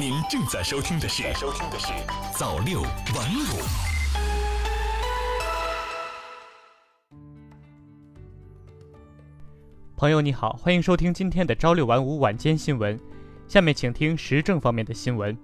[0.00, 1.92] 您正在收听的是《收听的是
[2.32, 3.60] 早六晚五》。
[9.94, 12.98] 朋友你好，欢迎收听今天的朝六晚五晚间新闻。
[13.46, 15.36] 下面请听时政方面的新闻。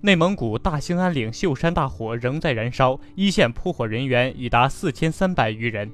[0.00, 5.88] 内蒙古大兴安岭秀山大火仍在燃烧，一线扑火人员已达四千三百余人。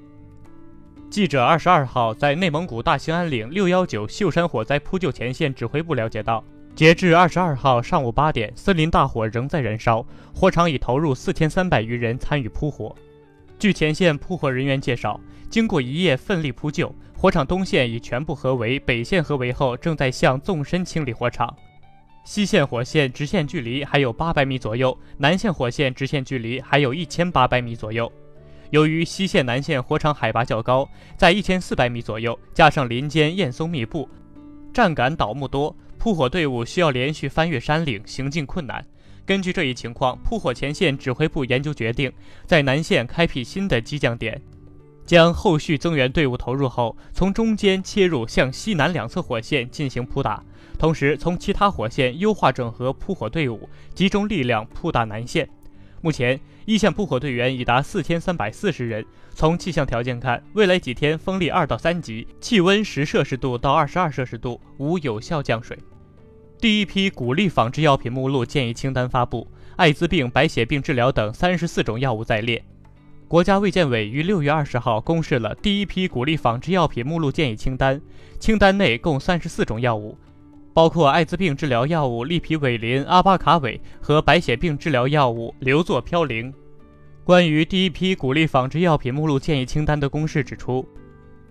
[1.11, 6.43] 记者二十二号在内蒙古大兴安岭六幺九秀山火灾扑救前线指挥部了解到，
[6.79, 12.95] 截至二十二号上午八点，森林大火仍在燃烧，火场已投入四千三百余人参与扑火。
[13.59, 21.53] 据前线扑火人员介绍，经过一夜奋力扑救，火场东线已全部合围，北线合围后正在向纵深清理火场。
[22.23, 28.09] 西线火线直线距离还有八百米左右，南线火线直线距离还有一千八百米左右。
[28.71, 34.09] 由于西线南线火场海拔较高，在一千四百米左右，加上林间堰松密布，
[34.73, 38.85] 站岗倒木多，扑火队伍需要连续翻越山岭，行进困难。
[39.27, 42.11] 根据这一情况，扑火前线指挥部研究决定，
[42.47, 44.41] 在南线开辟新的机降点。
[45.05, 50.43] 将后续增援队伍投入后，从中间切入，向西南两侧火线进行扑打，
[50.79, 55.49] 同时从其他火线优化整合扑火队伍，集中力量扑打南线。
[56.01, 59.05] 目前，一线扑火队员已达四千三百四十人。
[59.35, 65.79] 从气象条件看，未来几天风力二到三级，气温十摄氏度到二十二摄氏度，无有效降水。
[66.61, 72.65] 第一批鼓励仿制药品目录建议清单发布，艾滋病、白血病治疗等三十四种药物在列。
[73.29, 78.01] 国家卫健委于六月二十号公示了第一批鼓励仿制药品目录建议清单，
[78.41, 80.17] 清单内共三十四种药物，
[80.73, 86.53] 包括艾滋病治疗药物利匹韦林、阿巴卡韦和白血病治疗药物硫唑嘌呤。
[87.25, 90.87] 关于第一批鼓励仿制药品目录建议清单的公示指出。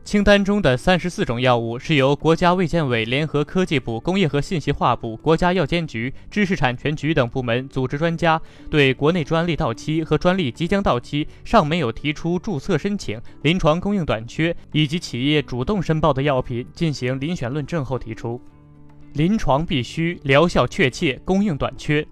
[0.04, 18.42] 清单中的三十四种药物是由国家卫健委联合科技部、工业和信息化部、国家药监局、知识产权局等部门组织专家，对国内专利到期和专利即将到期、尚没有提出注册申请、临床供应短缺以及企业主动申报的药品进行遴选论证后提出，
[19.18, 22.06] 临床必须、疗效确切、供应短缺。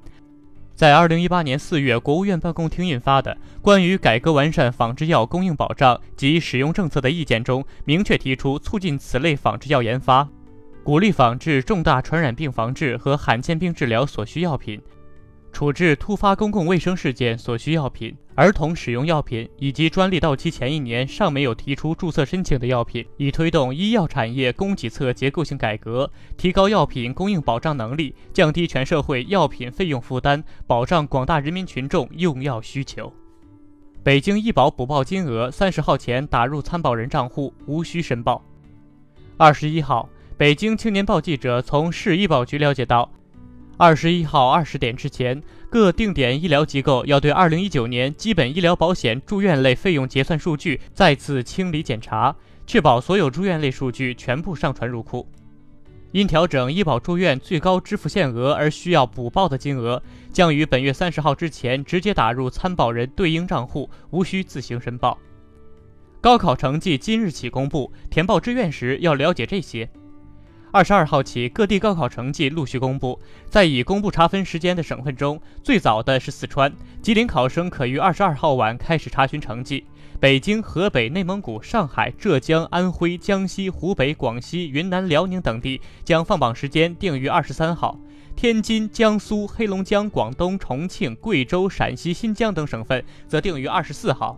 [0.73, 10.27] 在二零一八年四月，国务院办公厅印发的《关于改革完善仿制药供应保障及使用政策的意见》中，明确提出促进此类仿制药研发，
[10.83, 14.81] 鼓励仿制重大传染病防治和罕见病治疗所需药品。
[15.55, 33.13] 处置突发公共卫生事件所需药品、儿童使用药品以及专利到期前一年尚没有提出注册申请的药品，以推动医药产业供给侧结构性改革，提高药品供应保障能力，降低全社会药品费用负担，保障广大人民群众用药需求。
[34.03, 38.43] 北京医保补报金额三十号前打入参保人账户，无需申报。
[39.37, 43.09] 二十一号，北京青年报记者从市医保局了解到。
[43.77, 52.33] 二十一号二十点之前，各定点医疗机构要对二零一九年基本医疗保险住院类费用结算数据再次清理检查，
[52.65, 55.27] 确保所有住院类数据全部上传入库。
[56.13, 65.17] 因调整医保住院最高支付限额而需要补报的金额，将于本月三十号之前直接打入参保人对应账户，无需自行申报。
[66.21, 69.89] 高考成绩今日起公布，填报志愿时要了解这些。
[70.75, 73.17] 二十二号起，各地高考成绩陆续公布。
[73.49, 76.69] 在已公布查分时间的省份中，最早的是四川，
[77.01, 79.85] 吉林考生可于二十二号晚开始查询成绩。
[80.19, 87.97] 北京、河北、内蒙古、上海、浙江、安徽、江西、湖北、广西、云南、辽宁等地将放榜时间定于二十三号。
[88.35, 94.37] 天津、江苏、黑龙江、广东、重庆、贵州、陕西、新疆等省份则定于二十四号。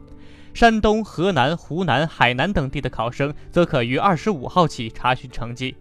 [0.54, 5.76] 山东、河南、湖南、海南等地的考生则可于二十五号起查询成绩。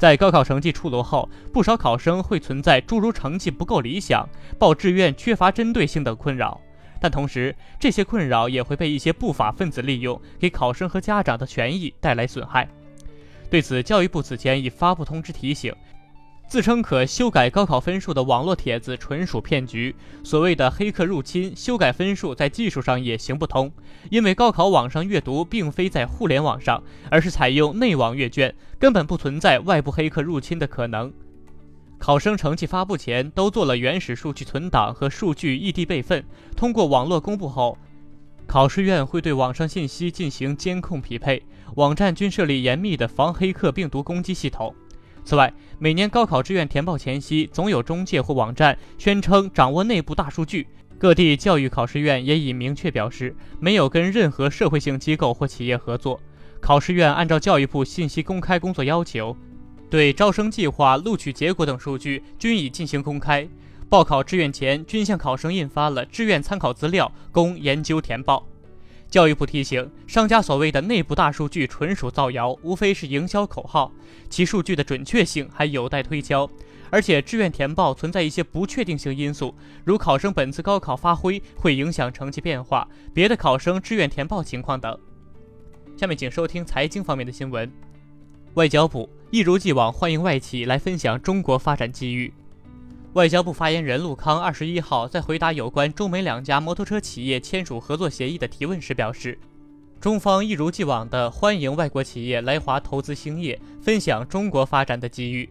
[0.00, 4.26] 在高考成绩出炉后，不少考生会存在诸如成绩不够理想、
[4.58, 6.58] 报志愿缺乏针对性等困扰，
[6.98, 12.66] 但同时，这些困扰也会被一些不法分子利用，给考生和家长的权益带来损害。
[13.50, 15.70] 对此，教育部此前已发布通知提醒。
[16.50, 19.94] 自称可修改高考分数的网络帖子纯属骗局。
[20.24, 23.70] 所谓的黑客入侵修改分数，在技术上也行不通，
[24.10, 31.12] 因为高考网上阅读并非在互联网上，而是采用内网阅卷，根本不存在外部黑客入侵的可能。
[32.00, 36.24] 考生成绩发布前都做了原始数据存档和数据异地备份，
[36.56, 37.78] 通过网络公布后，
[38.48, 41.44] 考试院会对网上信息进行监控匹配，
[41.76, 44.74] 网站均设立严密的防黑客病毒攻击系统。
[45.30, 50.66] 此外，每年高考志愿填报前夕，总有中介或网站宣称掌握内部大数据。
[50.98, 56.20] 各地教育考试院也已明确表示，没有跟任何社会性机构或企业合作。
[56.60, 59.36] 考试院按照教育部信息公开工作要求，
[59.88, 63.48] 对招生计划、录取结果等数据均已进行公开。
[63.88, 68.44] 报考志愿前，均向考生印发了志愿参考资料，供研究填报。
[69.10, 73.90] 教育部提醒，商家所谓的内部大数据纯属造谣，无非是营销口号，
[74.28, 76.48] 其数据的准确性还有待推敲。
[76.90, 79.52] 而且，志愿填报存在一些不确定性因素，
[79.84, 84.96] 如考生本次高考发挥会影响成绩变化，别的考生志愿填报情况等。
[85.96, 87.70] 下面请收听财经方面的新闻。
[88.54, 92.32] 外交部一如既往欢迎外企来分享中国发展机遇。
[93.14, 99.36] 外交部发言人陆康二十一号在回答有关中美两家摩托车企业签署合作协议的提问时表示，
[100.00, 105.50] 中方一如既往地欢迎外国企业来华投资兴业，分享中国发展的机遇。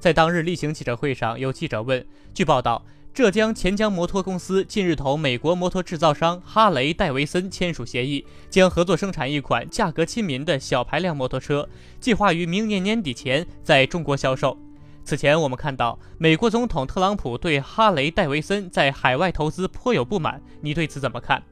[0.00, 2.02] 在当日例行记者会上，有记者问：
[2.32, 11.68] 据报道，浙江钱江摩托公司近日同美国摩托制造商哈雷戴维森签署协议，将合作生产一款价格亲民的小排量摩托车，
[12.00, 14.56] 计划于明年年底前在中国销售。
[15.04, 21.42] 此前，我们看到美国总统特朗普对哈雷戴维森在海外投资颇有不满，你对此怎么看？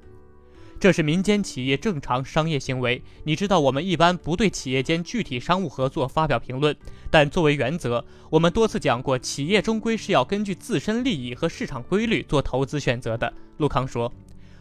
[0.81, 3.03] 这是民间企业正常商业行为。
[3.25, 6.75] 你知道，我们一般不对企业间具体商务合作发表评论，
[7.11, 13.31] 但作为原则，我们多次讲过，企业终归是要根据自身利益和市场规律做投资选择的。
[13.59, 14.11] 陆康说。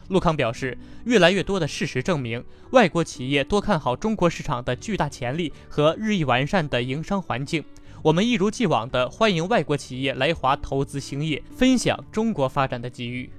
[0.09, 7.63] 陆康表示，越来越多的事实证明，外国企业多看好中国市场的巨大潜力和日益完善的营商环境。
[8.03, 13.29] 我们一如既往地欢迎外国企业来华投资兴业，分享中国发展的机遇。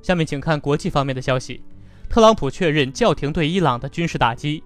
[0.00, 1.62] 下面请看国际方面的消息：
[2.08, 4.64] 特朗普确认叫停对伊朗的军事打击。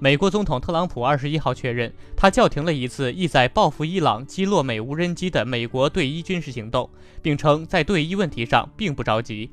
[0.00, 6.90] 美国总统特朗普二十一号确认，他叫停了一次意在报复伊朗、击落美无人机的美国对伊军事行动，
[7.22, 9.52] 并称在对伊问题上并不着急。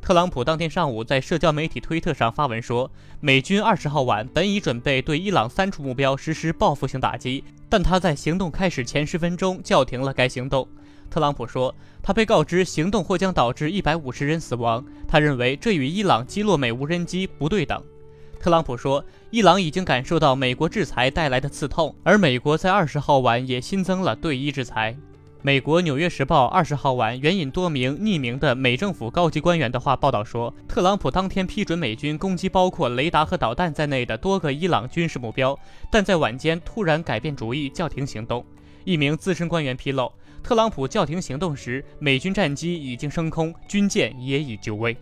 [0.00, 10.68] 特朗普当天上午在社交媒体推特上发文说，美军二十号晚本已准备对伊朗三处目标实施报复性打击，但他在行动开始前十分钟叫停了该行动。
[11.08, 17.82] 特朗普说，他被告知行动或将导致一百五十人死亡，他认为这与伊朗击落美无人机不对等。
[18.38, 24.96] 特朗普说，伊朗已经感受到美国制裁带来的刺痛，而美国在二十号晚也新增了对伊制裁。
[25.42, 35.58] 美国《纽约时报》二十号晚援引多名匿名的美政府高级官员的话报道说，特朗普当天批准美军攻击包括雷达和导弹在内的多个伊朗军事目标，
[35.90, 38.44] 但在晚间突然改变主意，叫停行动。
[38.84, 44.94] 一名资深官员披露，特朗普叫停行动时，美军战机已经升空，军舰也已就位。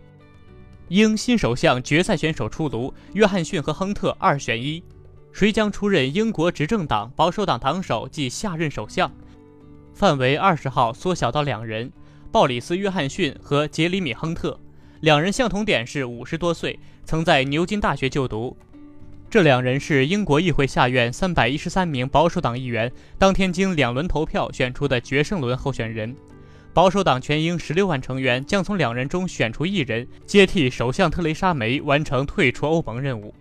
[0.87, 4.81] 英新首相决赛选手出炉，约翰逊和亨特二选一，
[5.33, 9.11] 谁将出任英国执政党保守党党首即下任首相？
[9.99, 11.91] 范围二十号缩小到两人，
[12.31, 14.57] 鲍里斯·约翰逊和杰里米·亨特，
[15.01, 18.55] 两人相同点是五十多岁，曾在牛津大学就读。
[19.29, 26.15] 这两人是英国议会下院三百一十三名保守党议员当天经两轮投票选出的决胜轮候选人。
[26.73, 33.35] 保守党全英十六万成员将从两人中选出一人，接替首相特蕾莎梅完成退出欧盟任务。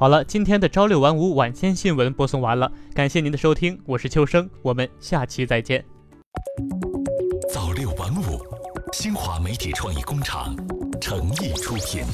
[0.00, 5.84] 好了，今天的朝六晚五晚间新闻播送完了，感谢您的收听，我是秋生，我们下期再见。
[7.52, 8.40] 早六晚五，
[8.92, 10.54] 新华媒体创意工厂
[11.00, 12.04] 诚意出品。